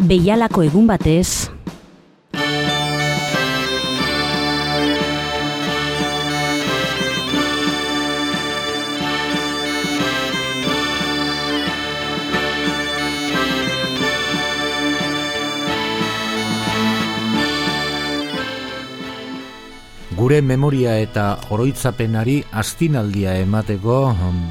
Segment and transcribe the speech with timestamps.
[0.00, 1.50] Beialako egun batez,
[20.16, 23.94] gure memoria eta oroitzapenari astinaldia emateko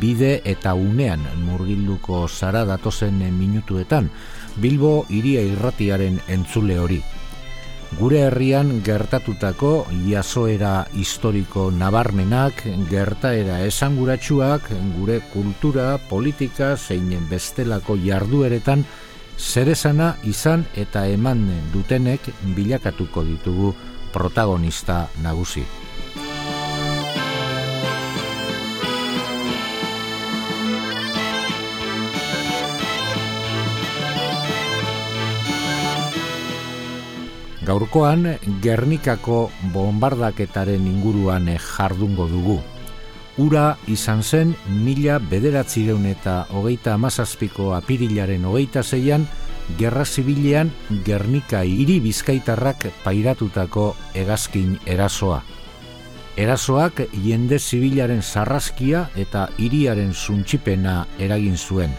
[0.01, 4.09] bide eta unean murgilduko zara datozen minutuetan
[4.59, 6.99] Bilbo iria irratiaren entzule hori.
[7.97, 14.69] Gure herrian gertatutako jasoera historiko nabarmenak, gertaera esanguratsuak,
[14.99, 18.85] gure kultura, politika, zeinen bestelako jardueretan,
[19.39, 23.73] zerezana izan eta eman dutenek bilakatuko ditugu
[24.13, 25.65] protagonista nagusi.
[37.69, 38.23] Gaurkoan,
[38.63, 42.55] Gernikako bombardaketaren inguruan jardungo dugu.
[43.37, 49.27] Ura izan zen mila bederatzireun eta hogeita amazazpiko apirilaren hogeita zeian,
[49.77, 50.71] Gerra Zibilean
[51.05, 55.43] Gernika hiri bizkaitarrak pairatutako hegazkin erasoa.
[56.41, 61.93] Erasoak jende zibilaren sarraskia eta hiriaren suntxipena eragin zuen.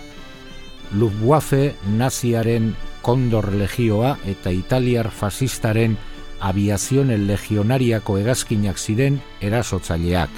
[0.98, 5.96] Luftwaffe naziaren kondor legioa eta italiar fasistaren
[6.40, 10.30] aviazioen legionariako hegazkinak ziren erasotzaileak.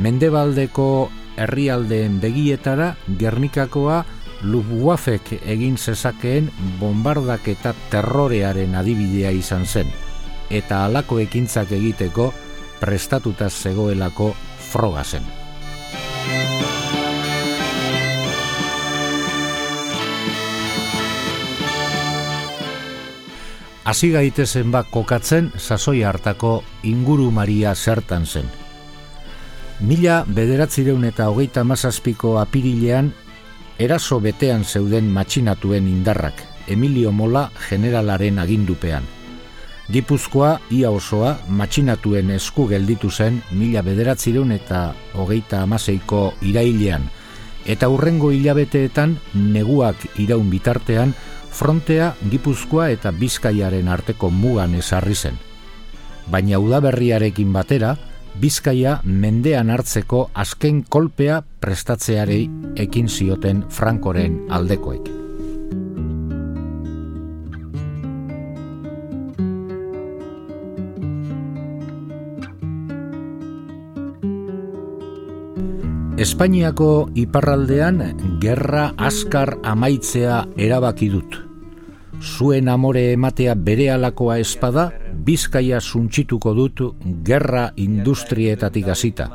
[0.00, 4.04] Mendebaldeko herrialdeen begietara Gernikakoa
[4.42, 6.48] Luftwaffek egin zezakeen
[6.80, 9.90] bombardak eta terrorearen adibidea izan zen,
[10.48, 12.30] eta halako ekintzak egiteko
[12.80, 14.32] prestatuta zegoelako
[14.70, 15.39] froga zen.
[23.90, 26.50] Hasi gaitezen bak kokatzen sasoi hartako
[26.86, 28.46] inguru maria zertan zen.
[29.82, 33.08] Mila bederatzireun eta hogeita mazazpiko apirilean,
[33.82, 36.38] eraso betean zeuden matxinatuen indarrak,
[36.70, 39.08] Emilio Mola generalaren agindupean.
[39.90, 44.84] Gipuzkoa ia osoa matxinatuen esku gelditu zen mila bederatzireun eta
[45.18, 47.10] hogeita amaseiko irailean,
[47.66, 51.18] eta hurrengo hilabeteetan neguak iraun bitartean
[51.52, 55.38] frontea Gipuzkoa eta Bizkaiaren arteko mugan ezarri zen.
[56.30, 57.96] Baina udaberriarekin batera,
[58.40, 62.44] Bizkaia mendean hartzeko azken kolpea prestatzearei
[62.76, 65.19] ekin zioten Frankoren aldekoek.
[76.20, 78.02] Espainiako iparraldean
[78.42, 81.36] gerra askar amaitzea erabaki dut.
[82.20, 84.90] Zuen amore ematea bere alakoa espada,
[85.24, 86.82] bizkaia suntxituko dut
[87.24, 89.30] gerra industrietatik hasita.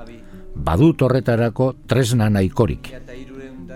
[0.54, 2.92] Badut horretarako tresna nahikorik.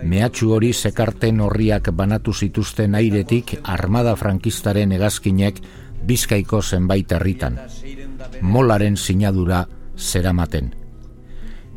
[0.04, 5.64] Mehatxu hori sekarten horriak banatu zituzten airetik armada frankistaren hegazkinek
[6.06, 7.58] bizkaiko zenbait herritan.
[8.42, 9.66] Molaren sinadura
[9.98, 10.79] zeramaten.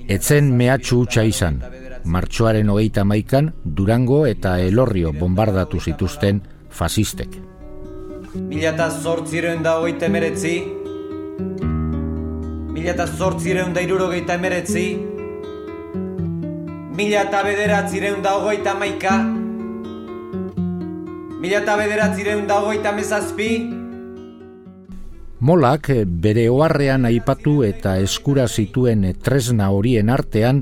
[0.08, 1.60] Etzen mehatxu hutsa izan,
[2.04, 6.40] martxoaren hogeita maikan Durango eta Elorrio bombardatu zituzten
[6.70, 7.36] fasistek.
[8.34, 10.54] Mila eta zortzireun da hogeita emeretzi
[12.72, 14.86] Mila eta zortzireun da irurogeita emeretzi
[16.96, 19.18] Mila eta bederatzireun da hogeita maika
[21.42, 23.81] Mila eta bederatzireun da hogeita mezazpi
[25.42, 25.88] Molak
[26.22, 30.60] bere oharrean aipatu eta eskura zituen tresna horien artean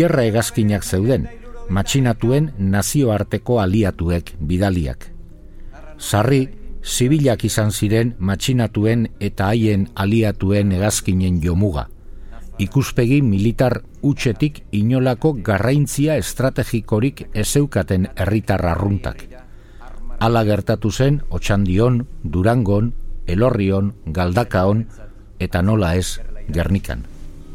[0.00, 1.24] gerra hegazkinak zeuden,
[1.68, 5.08] matxinatuen nazioarteko aliatuek bidaliak.
[5.98, 6.44] Sarri,
[6.84, 11.88] zibilak izan ziren matxinatuen eta haien aliatuen hegazkinen jomuga.
[12.62, 19.26] Ikuspegi militar utxetik inolako garraintzia estrategikorik ezeukaten herritar arruntak.
[20.20, 22.92] Hala gertatu zen Otxandion, Durangon,
[23.26, 24.86] Elorrion, Galdakaon
[25.38, 26.20] eta nola ez
[26.52, 27.06] Gernikan.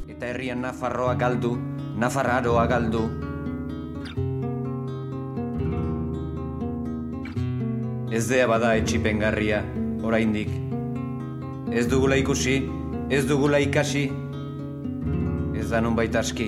[0.10, 1.58] Eta herrian Nafarroa galdu,
[1.98, 3.06] Nafarraroa galdu,
[8.16, 9.58] Ez dea bada etxipengarria,
[10.08, 10.48] oraindik.
[11.76, 12.62] Ez dugula ikusi,
[13.12, 14.06] ez dugula ikasi,
[15.60, 16.48] ez da nun baita aski.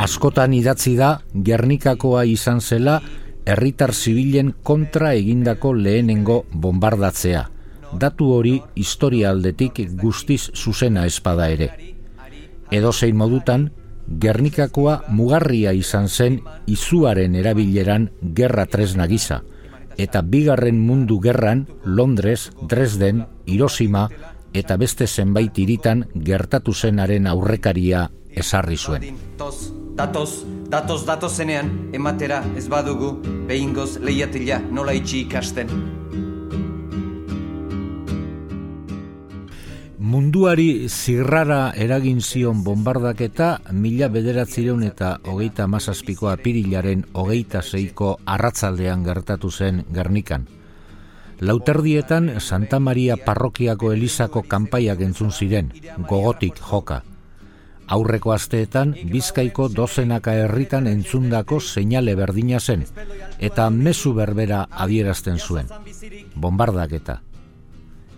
[0.00, 3.02] Askotan idatzi da, Gernikakoa izan zela,
[3.50, 7.48] herritar zibilen kontra egindako lehenengo bombardatzea.
[7.98, 11.70] Datu hori historia aldetik guztiz zuzena espada ere.
[12.70, 13.70] Edo zein modutan,
[14.10, 19.42] Gernikakoa mugarria izan zen izuaren erabileran gerra tresna gisa,
[19.98, 24.08] eta bigarren mundu gerran Londres, Dresden, Hiroshima
[24.54, 28.08] eta beste zenbait iritan gertatu zenaren aurrekaria
[28.40, 29.16] esarri zuen.
[29.36, 33.14] Datoz, datoz, datoz zenean, ematera ez badugu,
[33.48, 35.72] behingoz lehiatila nola itxi ikasten.
[40.10, 49.50] Munduari zirrara eragin zion bombardaketa mila bederatzireun eta hogeita mazazpiko apirilaren hogeita zeiko arratzaldean gertatu
[49.50, 50.48] zen Gernikan.
[51.40, 55.70] Lauterdietan Santa Maria parrokiako elizako kanpaiak entzun ziren,
[56.08, 57.02] gogotik joka.
[57.90, 62.86] Aurreko asteetan Bizkaiko dozenaka herritan entzundako seinale berdina zen,
[63.38, 65.66] eta mezu berbera adierazten zuen.
[66.36, 67.20] Bombardaketa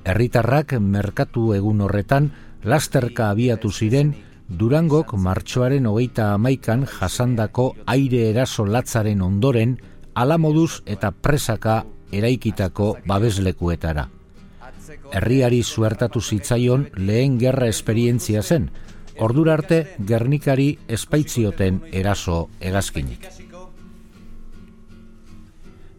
[0.05, 2.31] herritarrak merkatu egun horretan
[2.65, 4.15] lasterka abiatu ziren
[4.53, 9.79] Durangok martxoaren hogeita amaikan jasandako aire eraso latzaren ondoren
[10.15, 14.09] alamoduz eta presaka eraikitako babeslekuetara.
[15.13, 18.69] Herriari zuertatu zitzaion lehen gerra esperientzia zen,
[19.19, 23.29] ordurarte gernikari espaitzioten eraso egazkinik.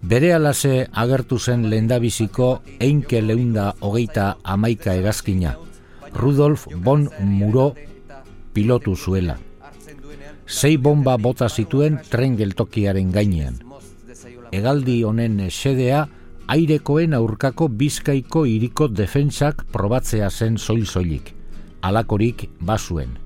[0.04, 2.48] Bere alase agertu zen lendabiziko
[2.80, 5.56] einke leunda hogeita amaika egazkina,
[6.14, 7.74] Rudolf von Muro
[8.54, 9.38] pilotu zuela.
[10.46, 13.62] Sei bomba bota zituen tren geltokiaren gainean.
[14.52, 16.04] Egaldi honen sedea,
[16.48, 21.32] airekoen aurkako bizkaiko iriko defentsak probatzea zen soil-soilik,
[21.84, 23.18] alakorik basuen.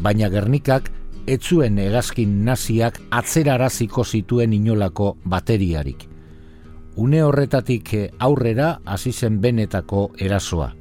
[0.00, 0.90] Baina Gernikak
[1.28, 6.08] etzuen hegazkin naziak atzeraraziko zituen inolako bateriarik.
[6.96, 10.72] Une horretatik aurrera hasi zen benetako erasoa.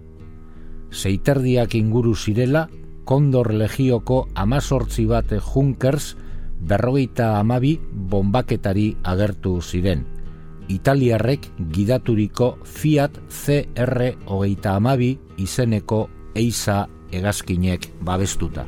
[0.91, 2.67] Zeiterdiak inguru zirela,
[3.05, 6.15] kondor legioko amazortzi bat junkers
[6.59, 10.05] berrogeita amabi bombaketari agertu ziren.
[10.67, 16.07] Italiarrek gidaturiko Fiat CR hogeita amabi izeneko
[16.37, 18.65] eiza hegazkinek babestuta.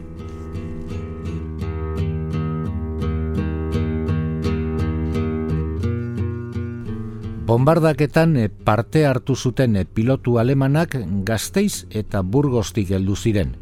[7.50, 13.56] Bombardaketan eh, parte hartu zuten eh, pilotu alemanak gazteiz eta burgostik heldu ziren.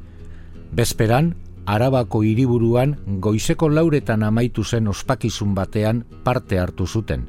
[0.75, 1.35] Bezperan,
[1.67, 7.25] Arabako hiriburuan goizeko lauretan amaitu zen ospakizun batean parte hartu zuten.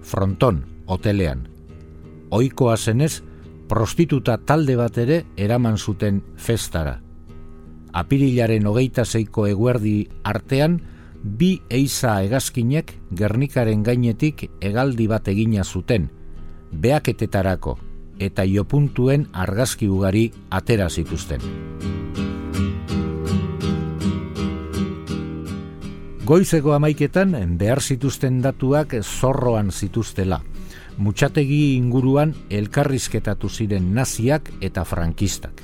[0.00, 1.42] Fronton, hotelean.
[2.30, 3.22] Oikoa zenez,
[3.68, 7.00] prostituta talde bat ere eraman zuten festara.
[7.96, 10.80] Apirilaren hogeita zeiko eguerdi artean,
[11.22, 16.10] bi eiza egazkinek Gernikaren gainetik hegaldi bat egina zuten,
[16.72, 17.78] beaketetarako
[18.18, 21.40] eta iopuntuen argazki ugari atera zituzten.
[26.26, 30.40] Goizeko amaiketan behar zituzten datuak zorroan zituztela.
[30.96, 35.60] Mutxategi inguruan elkarrizketatu ziren naziak eta frankistak.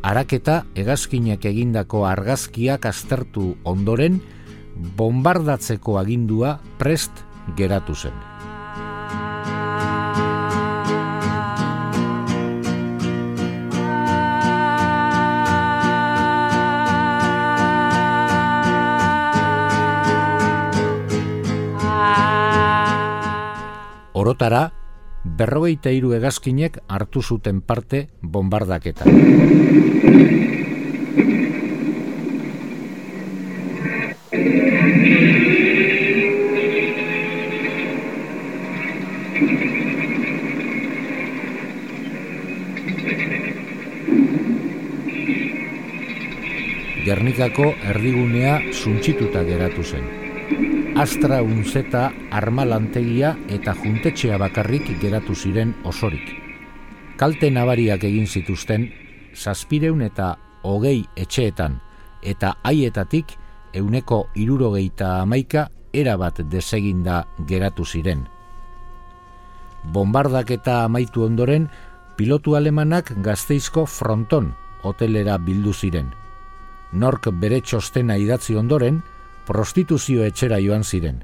[0.00, 4.16] Araketa egazkinak egindako argazkiak aztertu ondoren,
[4.96, 7.20] bombardatzeko agindua prest
[7.56, 8.16] geratu zen.
[24.20, 24.66] Orotara,
[25.24, 29.06] berrogeita hiru hegazkinek hartu zuten parte bombardaketa.
[47.06, 50.29] Gernikako erdigunea suntxituta geratu zen.
[51.00, 56.26] Astra unzeta armalantegia eta juntetxea bakarrik geratu ziren osorik.
[57.16, 58.84] Kalte nabariak egin zituzten,
[59.32, 60.34] zazpireun eta
[60.68, 61.78] hogei etxeetan,
[62.20, 63.32] eta haietatik
[63.80, 68.26] euneko irurogeita amaika erabat deseginda geratu ziren.
[69.96, 71.70] Bombardak eta amaitu ondoren,
[72.20, 74.52] pilotu alemanak gazteizko fronton
[74.84, 76.12] hotelera bildu ziren
[76.92, 79.00] nork bere txostena idatzi ondoren,
[79.46, 81.22] prostituzio etxera joan ziren.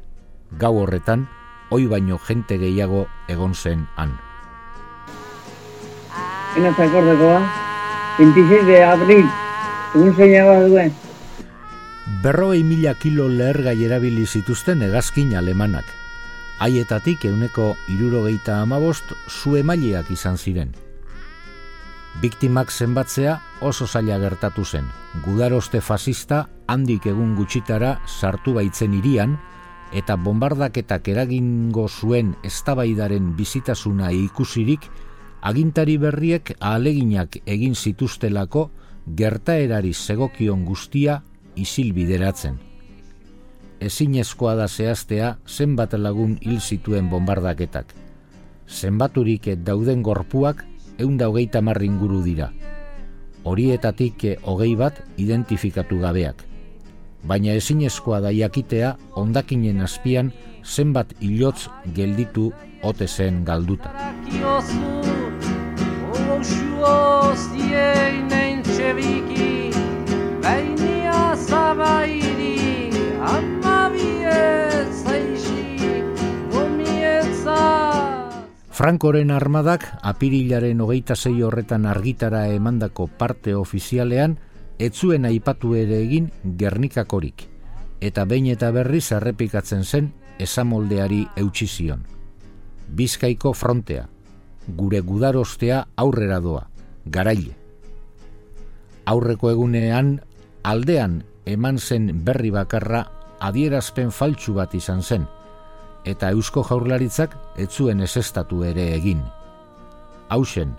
[0.58, 1.26] Gau horretan,
[1.70, 4.14] oi baino jente gehiago egon zen han.
[6.56, 7.40] Ena zakordekoa,
[8.18, 9.26] 26 de abril,
[9.94, 10.94] egun zeinaba duen.
[12.22, 15.84] Berroi mila kilo lehergai erabili zituzten egazkin alemanak.
[16.58, 20.85] Haietatik euneko irurogeita amabost zu emaileak izan ziren.
[22.16, 24.86] Biktimak zenbatzea oso zaila gertatu zen.
[25.24, 29.34] Gudaroste fasista handik egun gutxitara sartu baitzen irian,
[29.92, 34.86] eta bombardaketak eragingo zuen eztabaidaren bizitasuna ikusirik,
[35.42, 38.70] agintari berriek ahaleginak egin zituztelako
[39.18, 41.20] gertaerari segokion guztia
[41.54, 42.56] isil bideratzen.
[43.80, 47.92] Ezinezkoa da zehaztea zenbat lagun hil zituen bombardaketak.
[48.66, 50.64] Zenbaturik dauden gorpuak
[50.98, 52.52] eunda hogeita inguru dira.
[53.44, 56.42] Horietatik hogei bat identifikatu gabeak.
[57.26, 60.32] Baina ezinezkoa da jakitea ondakinen azpian
[60.64, 63.90] zenbat hilotz gelditu ote zen galduta.
[78.76, 84.34] Frankoren armadak apirilaren hogeita zei horretan argitara emandako parte ofizialean
[84.76, 86.26] etzuen aipatu ere egin
[86.60, 87.46] gernikakorik,
[88.04, 92.02] eta behin eta berriz errepikatzen zen esamoldeari eutxizion.
[92.98, 94.10] Bizkaiko frontea,
[94.68, 96.66] gure gudarostea aurrera doa,
[97.06, 97.56] garaile.
[99.08, 100.18] Aurreko egunean
[100.68, 103.06] aldean eman zen berri bakarra
[103.40, 105.24] adierazpen faltsu bat izan zen,
[106.06, 109.24] eta eusko jaurlaritzak etzuen esestatu ere egin.
[110.30, 110.74] Hausen,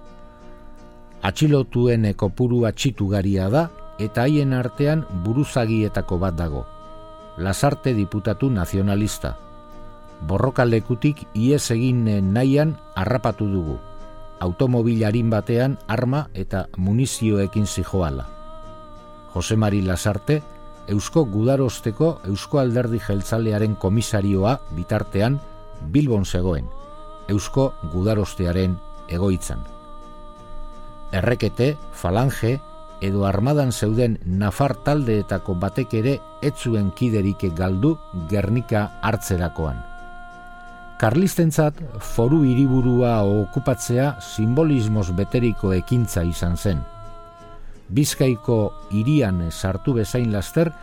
[1.22, 3.68] atxilotuen ekopuru atxitugaria da
[4.00, 6.64] eta haien artean buruzagietako bat dago.
[7.38, 9.36] Lasarte diputatu nazionalista.
[10.28, 13.78] Borroka lekutik iez egin nahian harrapatu dugu.
[14.40, 18.26] Automobilarin batean arma eta munizioekin zijoala.
[19.34, 20.42] Jose Mari Lasarte,
[20.88, 25.40] Eusko Gudarosteko Eusko Alderdi Jeltzalearen komisarioa bitartean
[25.92, 26.70] Bilbon zegoen,
[27.28, 28.78] Eusko Gudarostearen
[29.10, 29.60] egoitzan.
[31.12, 32.58] Errekete, falange,
[33.02, 37.98] edo armadan zeuden nafar taldeetako batek ere etzuen kiderik galdu
[38.32, 39.84] Gernika hartzerakoan.
[40.98, 46.86] Karlistentzat foru hiriburua okupatzea simbolismoz beteriko ekintza izan zen–
[47.90, 50.74] Bizkaiko irian sartu bezain laster,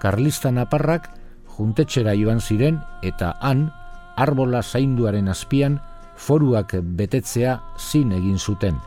[0.00, 1.10] Karlista Naparrak
[1.56, 3.68] juntetxera joan ziren eta han,
[4.16, 5.78] arbola zainduaren azpian,
[6.16, 8.78] foruak betetzea zin egin zuten.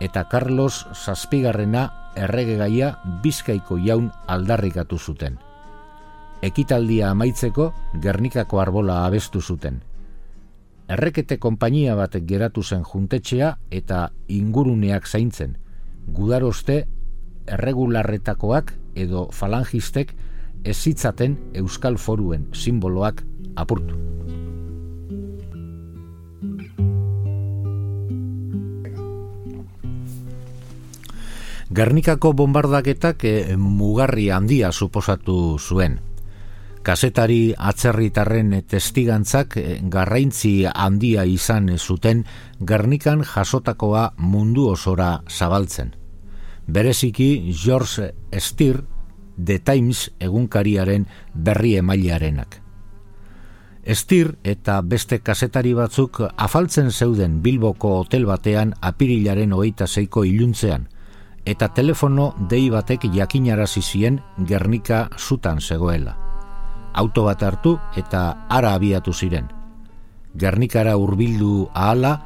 [0.00, 5.38] Eta Carlos Zazpigarrena erregegaia Bizkaiko jaun aldarrikatu zuten.
[6.42, 7.70] Ekitaldia amaitzeko
[8.02, 9.80] Gernikako arbola abestu zuten.
[10.88, 15.56] Errekete konpainia bat geratu zen juntetxea eta inguruneak zaintzen.
[16.06, 16.84] Gudaroste
[17.46, 20.12] erregularretakoak edo falangistek
[20.66, 23.22] ezitzaten euskal foruen simboloak
[23.56, 23.94] apurtu.
[31.76, 35.98] Gernikako bombardaketak e, mugarri handia suposatu zuen.
[36.86, 42.24] Kasetari atzerritarren testigantzak e, garraintzi handia izan zuten
[42.64, 45.92] Gernikan jasotakoa mundu osora zabaltzen
[46.66, 48.84] bereziki George Stier
[49.42, 52.62] The Times egunkariaren berri emailearenak.
[53.86, 60.88] Stier eta beste kasetari batzuk afaltzen zeuden Bilboko hotel batean apirilaren hogeita zeiko iluntzean,
[61.46, 66.16] eta telefono dei batek jakinarazi zien Gernika zutan zegoela.
[66.94, 69.46] Auto bat hartu eta ara abiatu ziren.
[70.34, 72.16] Gernikara hurbildu ahala,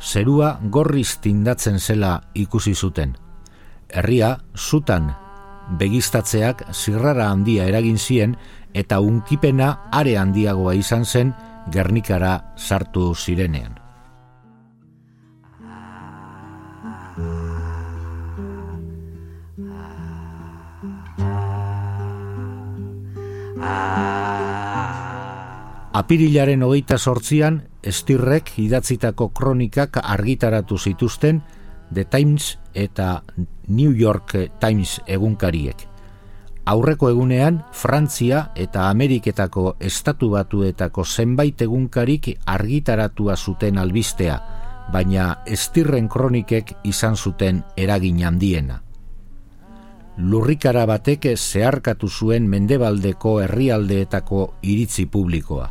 [0.00, 3.14] zerua gorriz tindatzen zela ikusi zuten–
[3.94, 5.12] herria zutan
[5.80, 8.36] begistatzeak zirrara handia eragin zien
[8.74, 11.32] eta unkipena are handiagoa izan zen
[11.72, 13.80] Gernikara sartu zirenean.
[25.94, 31.38] Apirilaren hogeita sortzian, estirrek idatzitako kronikak argitaratu zituzten
[31.94, 33.22] The Times eta
[33.68, 35.86] New York Times egunkariek.
[36.64, 44.38] Aurreko egunean, Frantzia eta Ameriketako estatu batuetako zenbait egunkarik argitaratua zuten albistea,
[44.92, 48.80] baina estirren kronikek izan zuten eragin handiena.
[50.16, 55.68] Lurrikara batek zeharkatu zuen mendebaldeko herrialdeetako iritzi publikoa.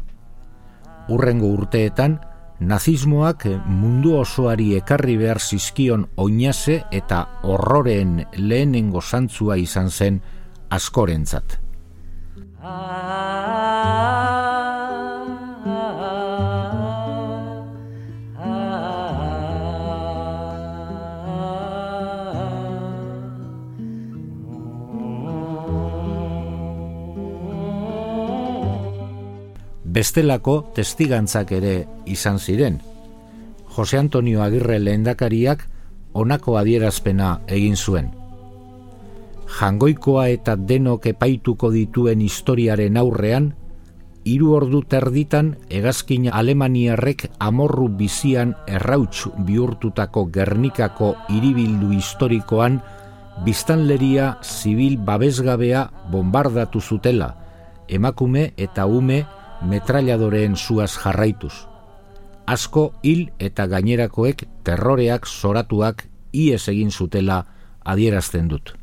[1.09, 2.19] Urrengo urteetan,
[2.67, 10.21] nazismoak mundu osoari ekarri behar zizkion oinase eta horroren lehenengo zantzua izan zen
[10.69, 11.59] askorentzat.
[29.93, 31.75] Bestelako testigantzak ere
[32.09, 32.79] izan ziren.
[33.75, 35.67] Jose Antonio Agirre lehendakariak
[36.13, 38.11] honako adierazpena egin zuen.
[39.53, 43.51] Jangoikoa eta denok epaituko dituen historiaren aurrean,
[44.25, 52.79] hiru ordu terditan hegazkin alemaniarrek amorru bizian errauts bihurtutako Gernikako hiribildu historikoan
[53.45, 57.33] biztanleria zibil babesgabea bombardatu zutela,
[57.89, 59.23] emakume eta ume
[59.69, 61.53] metralladoreen zuaz jarraituz.
[62.45, 67.43] Asko hil eta gainerakoek terroreak zoratuak ies egin zutela
[67.85, 68.73] adierazten dut.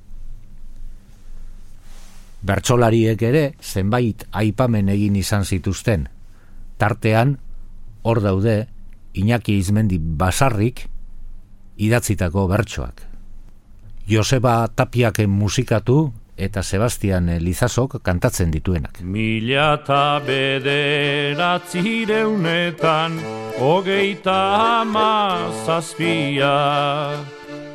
[2.40, 6.08] Bertsolariek ere zenbait aipamen egin izan zituzten.
[6.78, 7.36] Tartean,
[8.02, 8.68] hor daude,
[9.12, 10.86] Iñaki Izmendi basarrik
[11.76, 13.02] idatzitako bertsoak.
[14.08, 19.00] Joseba Tapiaken musikatu eta Sebastian Lizasok kantatzen dituenak.
[19.04, 23.20] Mila eta bederatzireunetan
[23.60, 26.56] hogeita ama zazpia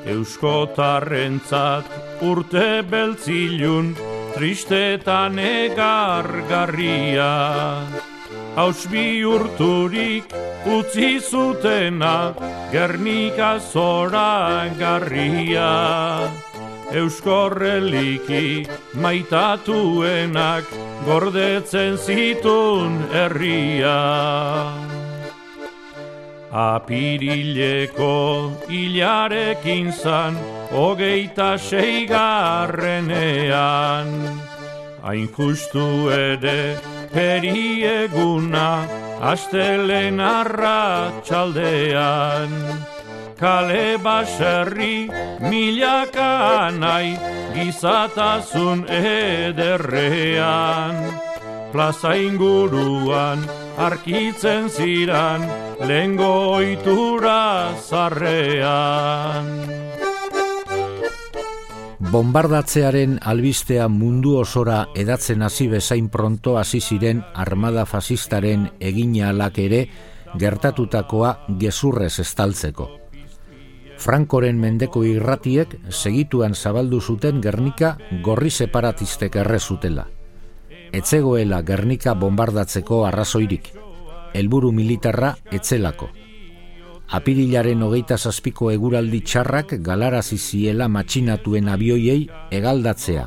[0.06, 1.86] Euskotarrentzat
[2.22, 3.96] urte beltzilun
[4.36, 7.34] tristetan egargarria.
[8.56, 10.24] Haus urturik
[10.66, 12.34] utzi zutena
[12.72, 16.32] Gernika zora garria
[16.96, 20.64] Euskorreliki maitatuenak
[21.06, 24.72] gordetzen zitun herria.
[26.56, 30.38] Apirileko hilarekin zan,
[30.72, 34.08] hogeita seigarrenean.
[35.04, 36.80] Hain justu ere
[37.12, 38.88] perieguna,
[39.20, 42.95] astelen arra txaldean
[43.40, 45.08] kale baserri
[45.40, 47.18] milaka nahi
[47.56, 50.96] gizatasun ederrean.
[51.72, 53.44] Plaza inguruan
[53.78, 55.44] arkitzen ziran
[55.84, 59.46] lengo oitura zarrean.
[62.12, 69.88] Bombardatzearen albistea mundu osora edatzen hasi bezain pronto hasi ziren armada fasistaren egina alak ere
[70.40, 73.05] gertatutakoa gezurrez estaltzeko.
[73.98, 80.06] Frankoren mendeko irratiek segituan zabaldu zuten Gernika gorri separatistek erre zutela.
[80.96, 83.72] Etzegoela Gernika bombardatzeko arrazoirik,
[84.34, 86.10] helburu militarra etzelako.
[87.16, 93.26] Apirilaren hogeita zazpiko eguraldi txarrak galarazi ziela matxinatuen abioiei egaldatzea,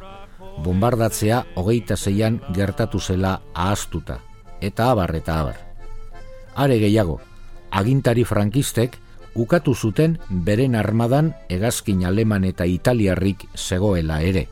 [0.64, 4.18] bombardatzea hogeita zeian gertatu zela ahaztuta,
[4.60, 5.58] eta abar eta abar.
[6.56, 7.20] Are gehiago,
[7.70, 8.98] agintari frankistek,
[9.38, 14.48] ukatu zuten beren armadan hegazkin aleman eta italiarrik zegoela ere.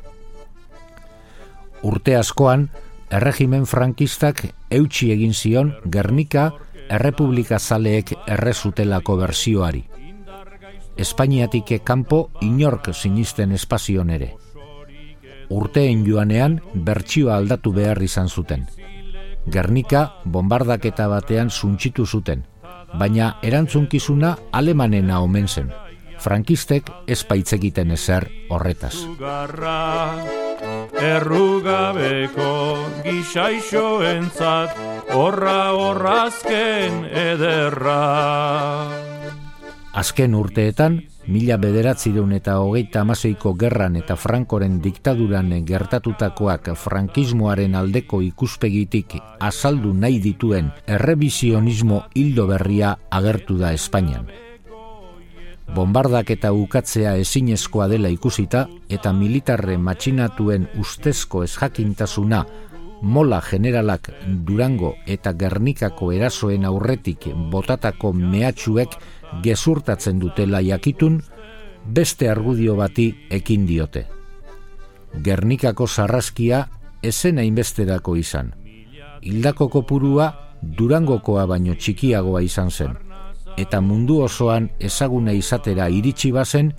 [1.82, 2.68] Urte askoan,
[3.10, 6.52] erregimen frankistak eutxi egin zion Gernika
[6.88, 9.84] errepublika zaleek errezutelako berzioari.
[10.96, 14.32] Espainiatik kanpo inork sinisten espazion ere.
[15.50, 18.66] Urteen joanean bertsioa aldatu behar izan zuten.
[19.46, 22.42] Gernika bombardaketa batean zuntxitu zuten,
[22.94, 25.72] baina erantzunkizuna alemanena omen zen.
[26.18, 28.94] Frankistek ez egiten ezer horretaz.
[30.96, 32.52] Errugabeko
[33.04, 34.76] gixaixo entzat,
[35.12, 38.00] horra horrazken ederra.
[39.92, 49.16] Azken urteetan, mila bederatzireun eta hogeita amaseiko gerran eta frankoren diktaduran gertatutakoak frankismoaren aldeko ikuspegitik
[49.40, 54.26] azaldu nahi dituen errebizionismo hildo berria agertu da Espainian.
[55.74, 62.44] Bombardak eta ukatzea ezinezkoa dela ikusita eta militarre matxinatuen ustezko esjakintasuna
[63.02, 64.08] mola generalak
[64.46, 68.96] Durango eta Gernikako erasoen aurretik botatako mehatxuek
[69.42, 71.22] gezurtatzen dutela jakitun,
[71.86, 74.06] beste argudio bati ekin diote.
[75.22, 76.66] Gernikako sarraskia
[77.02, 78.52] esena inbesterako izan.
[79.22, 82.96] Hildako kopurua durangokoa baino txikiagoa izan zen.
[83.56, 86.72] Eta mundu osoan ezaguna izatera iritsi bazen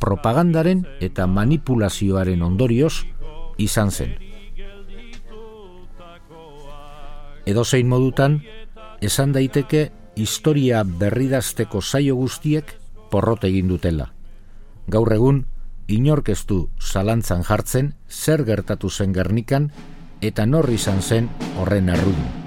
[0.00, 3.04] propagandaren eta manipulazioaren ondorioz
[3.58, 4.16] izan zen.
[7.46, 8.40] Edo zein modutan,
[9.04, 12.76] esan daiteke historia berridazteko saio guztiek
[13.10, 14.12] porrot egin dutela.
[14.88, 15.44] Gaur egun,
[15.88, 19.70] inorkeztu zalantzan jartzen zer gertatu zen Gernikan
[20.20, 22.43] eta norri izan zen horren arrudun.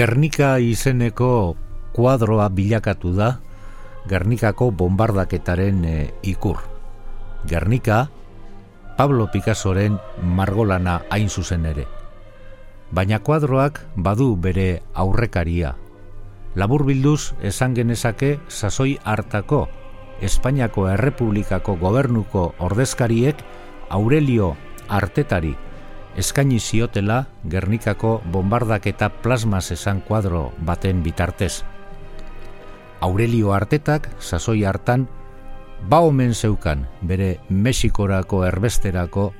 [0.00, 1.60] Gernika izeneko
[1.92, 3.34] kuadroa bilakatu da
[4.08, 6.56] Gernikako bombardaketaren e, ikur.
[7.44, 8.08] Gernika,
[8.96, 11.84] Pablo Picassoren margolana hain zuzen ere.
[12.96, 15.76] Baina kuadroak badu bere aurrekaria.
[16.56, 19.66] Labur bilduz esan genezake sasoi hartako
[20.24, 23.44] Espainiako Errepublikako gobernuko ordezkariek
[23.90, 24.54] Aurelio
[24.88, 25.58] Artetari
[26.16, 31.62] eskaini ziotela Gernikako bombardaketa plasmas esan kuadro baten bitartez.
[33.00, 35.08] Aurelio Artetak sasoi hartan
[35.88, 39.32] ba omen zeukan bere Mexikorako erbesterako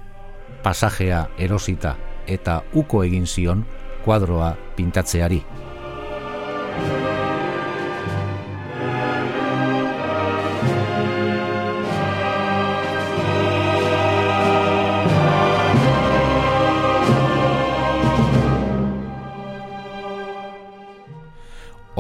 [0.62, 3.66] pasajea erosita eta uko egin zion
[4.04, 5.42] kuadroa pintatzeari.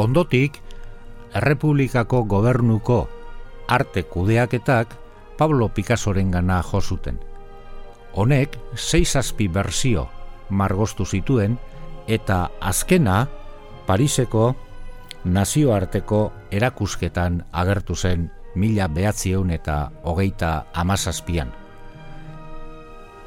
[0.00, 0.54] Ondotik,
[1.36, 3.02] Errepublikako gobernuko
[3.68, 4.94] arte kudeaketak
[5.36, 7.18] Pablo Picassoren gana josuten.
[8.16, 10.06] Honek, seis azpi berzio
[10.48, 11.58] margostu zituen
[12.08, 13.26] eta azkena
[13.86, 14.54] Pariseko
[15.24, 21.52] nazioarteko erakusketan agertu zen mila behatzieun eta hogeita amazazpian.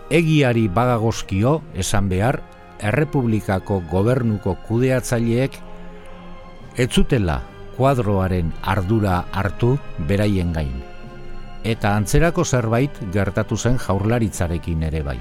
[0.09, 2.41] Egiari bagagozkio esan behar,
[2.83, 5.61] Errepublikako gobernuko kudeatzaileek
[6.77, 7.41] etzutela
[7.77, 10.73] kuadroaren ardura hartu beraien gain.
[11.63, 15.19] Eta antzerako zerbait gertatu zen jaurlaritzarekin ere bai.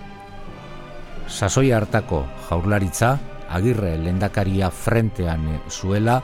[1.28, 3.16] Sasoi hartako jaurlaritza,
[3.48, 6.22] agirre lendakaria frentean zuela,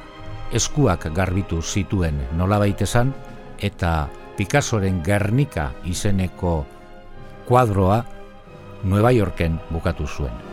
[0.53, 3.15] eskuak garbitu zituen nolabait esan,
[3.61, 6.65] eta Picassoren Gernika izeneko
[7.49, 8.05] kuadroa
[8.85, 10.48] Nueva Yorken bukatu zuen.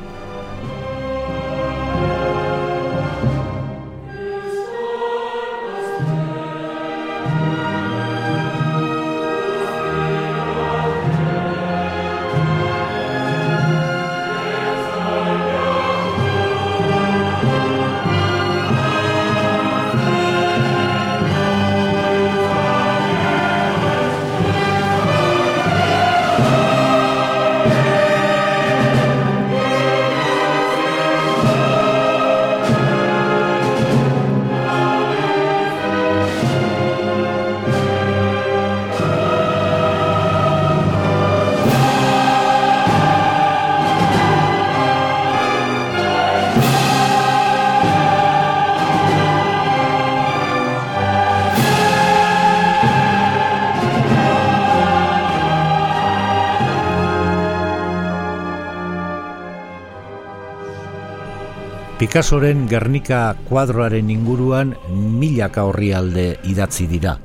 [62.05, 67.15] Picassoren Gernika kuadroaren inguruan milaka horri alde idatzi dira.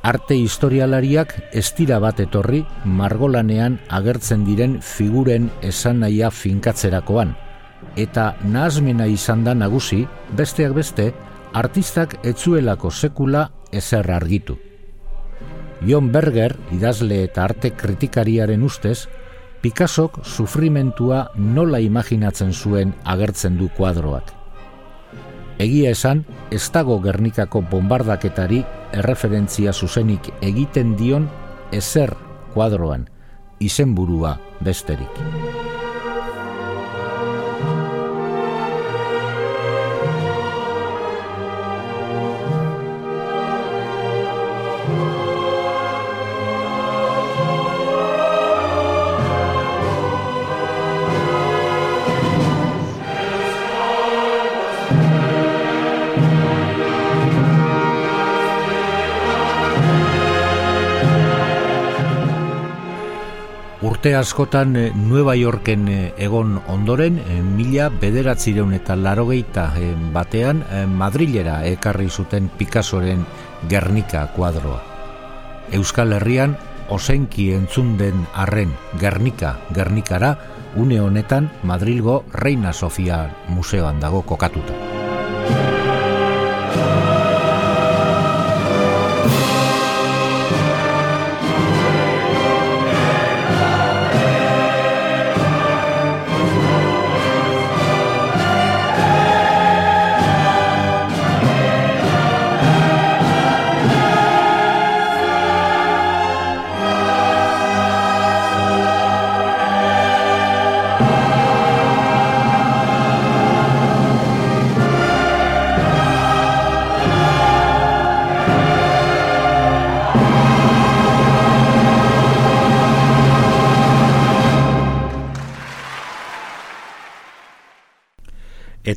[0.00, 7.34] Arte historialariak estira bat etorri margolanean agertzen diren figuren esan nahia finkatzerakoan,
[8.00, 10.06] eta nahazmena izan da nagusi,
[10.40, 11.10] besteak beste,
[11.52, 14.56] artistak etzuelako sekula ezer argitu.
[15.84, 19.04] Jon Berger, idazle eta arte kritikariaren ustez,
[19.60, 24.32] Picassok sufrimentua nola imaginatzen zuen agertzen du kuadroak.
[25.60, 28.62] Egia esan, ez dago Gernikako bombardaketari
[28.96, 31.28] erreferentzia zuzenik egiten dion
[31.76, 32.14] ezer
[32.54, 33.04] kuadroan,
[33.60, 35.69] izenburua besterik.
[64.00, 69.66] Urte askotan eh, Nueva Yorken eh, egon ondoren, eh, mila bederatzireun eta larogeita
[70.14, 73.26] batean Madrilera ekarri zuten Picassoren
[73.68, 74.80] Gernika kuadroa.
[75.76, 76.56] Euskal Herrian,
[76.88, 80.38] osenki entzun den arren Gernika, Gernikara,
[80.76, 84.89] une honetan Madrilgo Reina Sofia museoan dago kokatuta.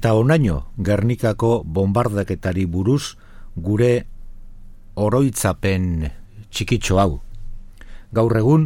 [0.03, 3.15] Eta onaino Gernikako bombardaketari buruz
[3.55, 3.91] gure
[4.99, 5.85] oroitzapen
[6.51, 7.21] txikitxo hau.
[8.11, 8.65] Gaur egun,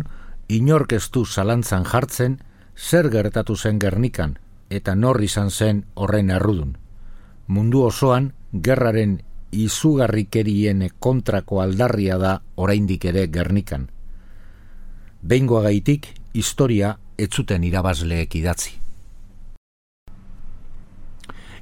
[0.49, 2.39] inork ez du zalantzan jartzen
[2.73, 4.33] zer gertatu zen Gernikan
[4.79, 6.73] eta nor izan zen horren errudun.
[7.45, 9.19] Mundu osoan, gerraren
[9.51, 13.91] izugarrikerien kontrako aldarria da oraindik ere Gernikan.
[15.21, 16.95] Behingoa gaitik, historia
[17.29, 18.86] etzuten irabazleek idatzi.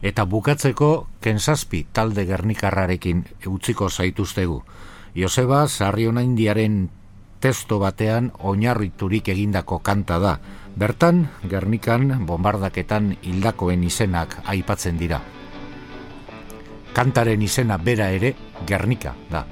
[0.06, 4.60] Eta bukatzeko, kensazpi talde Gernikarrarekin utziko zaituztegu.
[5.18, 6.92] Joseba, Sarriona Indiaren
[7.42, 10.36] testo batean oinarriturik egindako kanta da.
[10.78, 15.24] Bertan, Gernikan bombardaketan hildakoen izenak aipatzen dira.
[16.94, 18.36] Kantaren izena bera ere
[18.70, 19.48] Gernika da.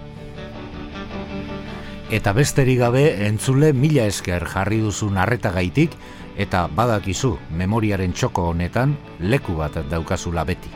[2.13, 5.97] Eta besterik gabe entzule mila esker jarri duzun arretagaitik
[6.37, 10.69] eta badakizu memoriaren txoko honetan leku bat daukazula beti.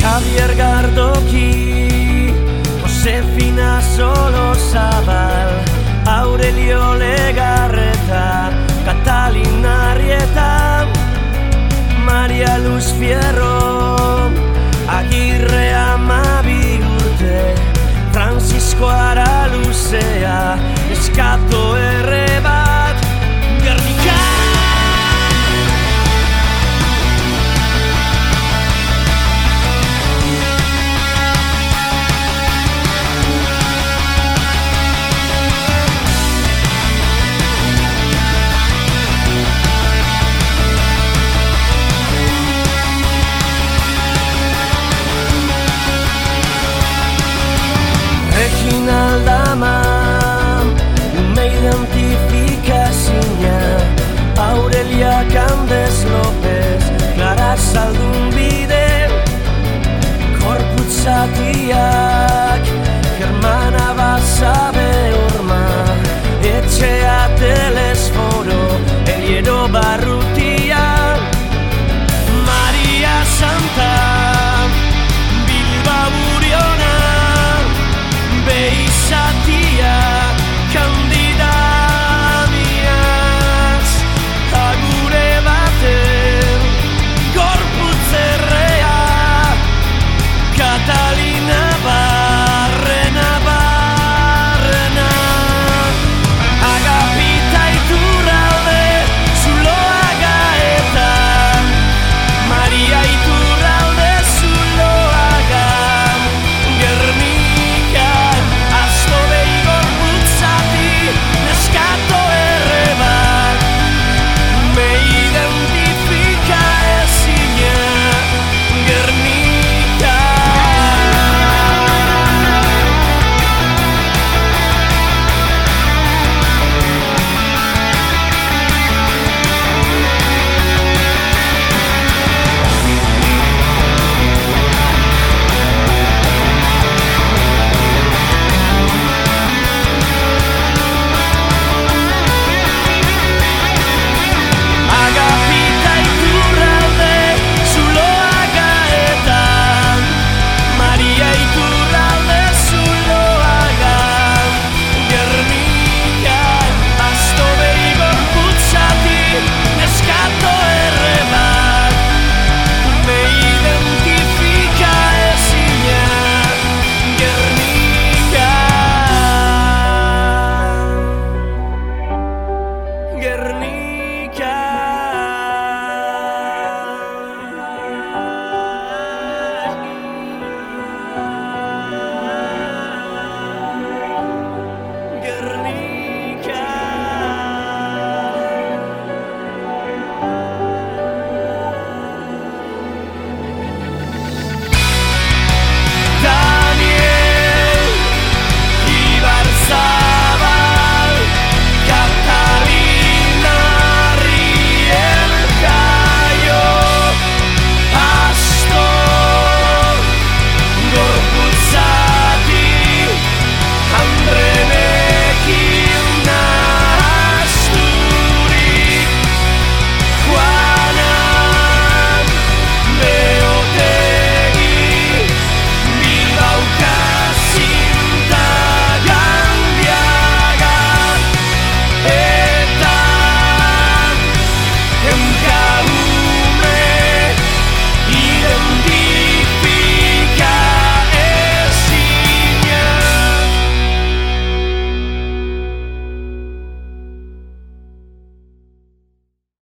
[0.00, 1.50] Javier Gardoki,
[2.82, 5.52] Josefina Solo Zabal,
[6.06, 8.50] Aurelio Legarreta,
[8.84, 10.86] Catalina Arrieta,
[12.04, 14.30] Maria Luz Fierro,
[14.88, 16.29] Agirre Amabi